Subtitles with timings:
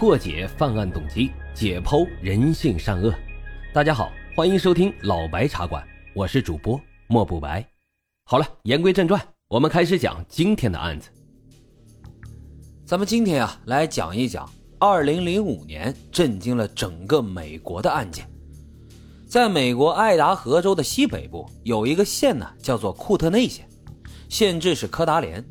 [0.00, 3.14] 破解犯案动机，解剖人性善恶。
[3.70, 7.62] 大家好，欢迎收听老白茶馆，我是主播莫不白。
[8.24, 11.10] 好了，言归正传，我们开始讲今天的案子。
[12.86, 18.26] 咱们今天啊，来讲一讲2005年震惊了整个美国的案件。
[19.28, 23.68] 在美国爱达荷州的西北部有一个县呢，叫做库特内县，
[24.30, 25.44] 县治是科达连。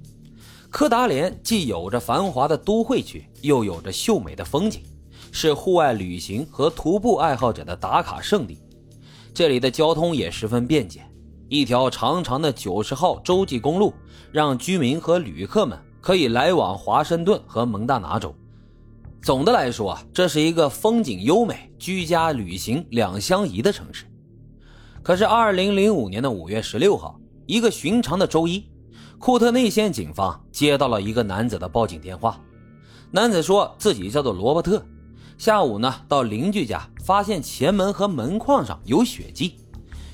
[0.70, 4.84] 科达连既有着繁华的都会区，又有着秀美的风景，
[5.32, 8.60] 是户外旅行和徒步爱好者的打卡圣地。
[9.34, 11.02] 这里的交通也十分便捷，
[11.48, 13.94] 一条长长的九十号洲际公路，
[14.32, 18.34] 让居民和旅客们可以来往华盛顿和蒙大拿州。
[19.24, 24.06] 总的来说啊，这是一个风景优美、居家旅行两相宜的城市。
[25.02, 28.70] 可是，二零零五年的五月十六号，一个寻常的周一。
[29.20, 32.40] 库特内县警方接到了一个男子的报警电话，
[33.12, 34.82] 男子说自己叫做罗伯特，
[35.38, 39.58] 下午呢到邻居家发现前门和门框上有血迹，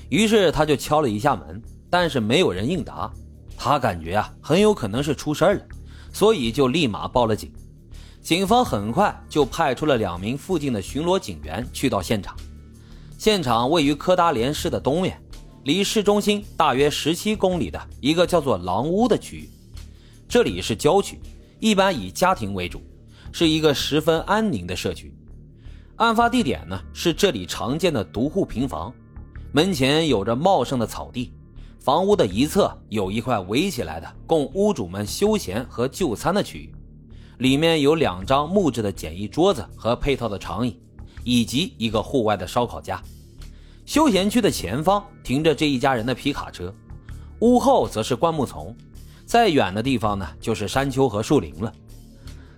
[0.08, 3.08] 于是他就敲了一下门，但是没有人应答，
[3.56, 5.60] 他感觉啊很有可能是出事了，
[6.12, 7.52] 所以就立马报了警。
[8.20, 12.34] 警方很快就派出了两名附近的巡逻警员去到现场，
[13.16, 15.22] 现场位于科达连市的东面。
[15.66, 19.50] 离市中心大约十七公里的一个叫做狼屋的区域，
[20.28, 21.18] 这里是郊区，
[21.58, 22.80] 一般以家庭为主，
[23.32, 25.12] 是一个十分安宁的社区。
[25.96, 28.94] 案发地点呢是这里常见的独户平房，
[29.50, 31.32] 门前有着茂盛的草地，
[31.80, 36.72] 房屋的一侧有一块围起来的供屋主们休闲和就餐的区域，
[37.38, 40.80] 里面有两张木质的简易桌子和配套的长椅，
[41.24, 43.02] 以及一个户外的烧烤架。
[43.86, 46.74] 休闲区的前方停着这一家人的皮卡车，
[47.38, 48.76] 屋后则是灌木丛，
[49.24, 51.72] 再远的地方呢就是山丘和树林了。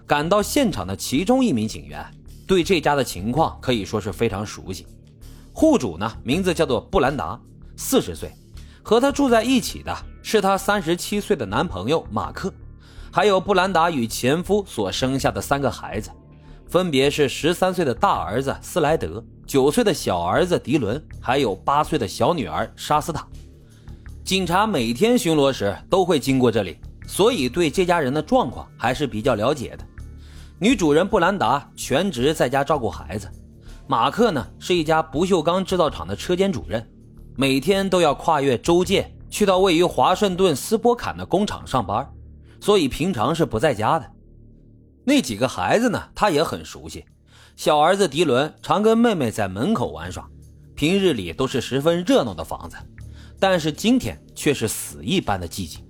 [0.06, 2.02] 赶到现场的其中一名警员
[2.46, 4.86] 对这家的情况可以说是非常熟悉。
[5.52, 7.38] 户主呢名字叫做布兰达，
[7.76, 8.32] 四十岁，
[8.82, 12.50] 和他住在一起的是他三十七岁的男朋友马克，
[13.12, 16.10] 还有布兰达与前夫所生下的三个孩子。
[16.68, 23.26] 分别是十三岁的大儿子斯莱德、九岁的小儿子迪伦，还有八岁的小女儿莎斯塔。
[24.22, 26.76] 警察每天巡逻时都会经过这里，
[27.06, 29.84] 所以对这家人的状况还是比较了解的。
[30.58, 33.26] 女主人布兰达全职在家照顾孩子，
[33.86, 36.86] 马克呢是一家不锈钢制造厂的车间主任，
[37.34, 42.06] 每天都要跨越州界去到位于华盛顿斯波坎的工厂上班，
[42.60, 44.06] 所以平常是不在家的。
[45.08, 46.02] 那几个孩子呢？
[46.14, 47.02] 他也很熟悉。
[47.56, 50.28] 小儿子迪伦常跟妹妹在门口玩耍，
[50.74, 52.76] 平日里都是十分热闹的房子。
[53.40, 55.82] 但是今天却是死一般的寂静。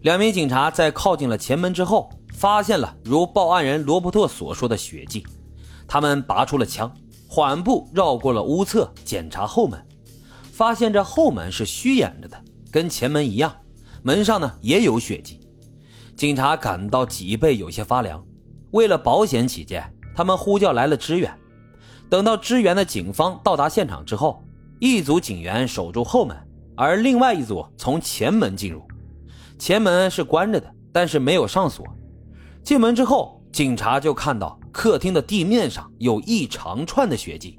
[0.00, 5.22] 两名警察在靠近了前门之后，发现了如报案人罗伯特所说的血迹。
[5.86, 6.90] 他们拔出了枪，
[7.28, 9.78] 缓步绕过了屋侧，检查后门，
[10.50, 12.42] 发现这后门是虚掩着的，
[12.72, 13.54] 跟前门一样，
[14.02, 15.38] 门上呢也有血迹。
[16.16, 18.24] 警察感到脊背有些发凉。
[18.70, 19.82] 为了保险起见，
[20.14, 21.32] 他们呼叫来了支援。
[22.10, 24.42] 等到支援的警方到达现场之后，
[24.78, 26.36] 一组警员守住后门，
[26.76, 28.82] 而另外一组从前门进入。
[29.58, 31.84] 前门是关着的，但是没有上锁。
[32.62, 37.58] 进门之后，警察就看到客厅的地面上有一长串的血迹。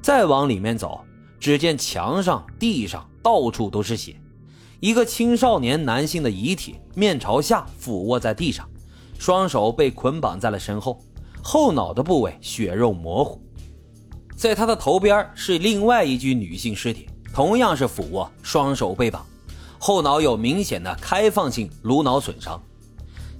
[0.00, 1.00] 再往里面走，
[1.40, 4.14] 只见墙上、地上到处都是血。
[4.80, 8.68] 一个青少年男性的遗体面朝下俯卧在地上。
[9.18, 11.00] 双手被捆绑在了身后，
[11.42, 13.40] 后脑的部位血肉模糊，
[14.36, 19.24] 在他的头边是另外一具女性尸体，同样是俯卧，双手被绑，
[19.78, 22.60] 后脑有明显的开放性颅脑损伤。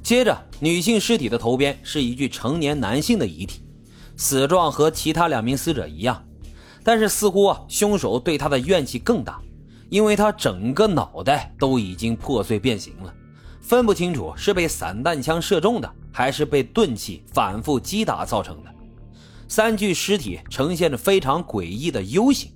[0.03, 3.63] 接着，女性尸体的头边是一具成年男性的遗体，
[4.17, 6.23] 死状和其他两名死者一样，
[6.83, 9.41] 但是似乎啊，凶手对他的怨气更大，
[9.89, 13.15] 因为他整个脑袋都已经破碎变形了。
[13.65, 18.71] 分不清楚是被散弹枪射中的，还是被钝器反复击打造成的。
[19.49, 22.53] 三具尸体呈现着非常诡异的 U 型，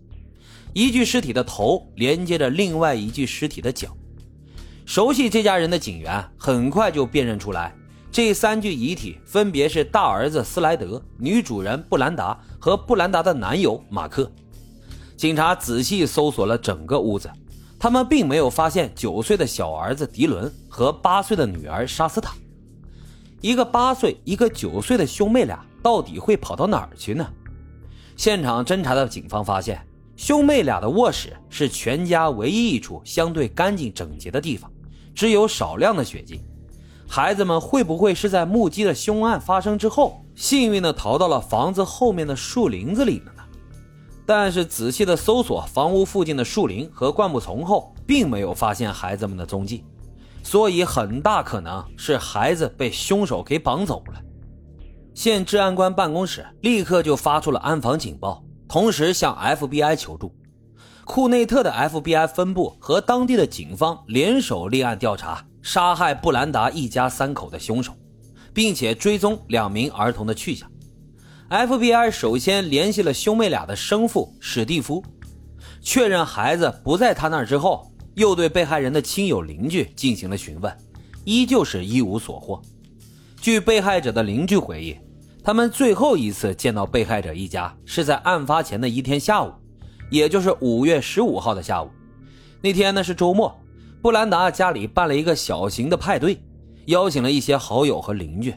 [0.74, 3.88] 一具尸体的头连接着另外一具尸体的脚。
[4.84, 7.74] 熟悉这家人的警员很快就辨认出来，
[8.12, 14.30] 这三具遗体分别是大儿子斯莱德、女主人布兰达和布兰达的男友马克。
[15.16, 17.30] 警察仔细搜索了整个屋子。
[17.78, 22.34] 他们并没有发现九岁的小儿子迪伦和八岁的女儿莎斯塔，
[23.40, 27.24] 一个八岁，一个九岁的兄妹俩到底会跑到哪儿去呢？
[28.16, 29.80] 现场侦查的警方发现，
[30.16, 34.68] 兄妹俩的卧室是全家唯一一处相对干净整洁的地方，
[35.14, 36.40] 只有少量的血迹。
[37.06, 43.32] 孩子们会不会是在目击了凶案发生之后，幸运的逃到了房子后面的树林子里呢？
[44.28, 49.86] 但是仔细的搜索房屋附近的树林和灌木丛后，并没有发现孩子们的踪迹，
[50.42, 54.20] 所以很大可能是孩子被凶手给绑走了。
[55.14, 60.30] 县治安官办公室立刻就发出了安防警报，同时向 FBI 求助。
[61.06, 67.94] 库内特的 FBI 分部和当地的警方联手立案调查杀害布兰达一家三口的凶手，
[68.52, 70.70] 并且追踪两名儿童的去向。
[71.50, 75.02] FBI 首先联系了兄妹俩的生父史蒂夫，
[75.80, 80.70] 确认孩子不在他那儿之后，又对被害人的亲友邻居进行了询问，
[81.24, 82.60] 依旧是一无所获。
[83.40, 84.96] 据被害者的邻居回忆。
[85.42, 89.50] 他们最后一次见到被害者一家是在案发前的一天下午，
[90.10, 91.88] 也就是五月十五号的下午。
[92.60, 93.58] 那天呢是周末，
[94.02, 96.38] 布兰达家里办了一个小型的派对，
[96.86, 98.54] 邀请了一些好友和邻居。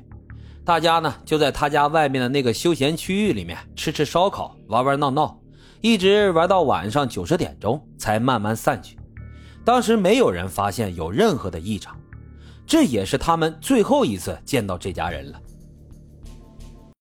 [0.64, 5.40] 大家呢就在他家外面的那个休闲区域里面吃吃烧烤，玩玩闹闹，
[5.82, 8.98] 一直玩到晚上九十点钟才慢慢散去。
[9.66, 12.00] 当时没有人发现有任何的异常，
[12.66, 15.42] 这也是他们最后一次见到这家人了。